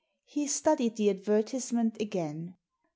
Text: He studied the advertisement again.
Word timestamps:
He 0.25 0.47
studied 0.47 0.95
the 0.95 1.11
advertisement 1.11 2.01
again. 2.01 2.55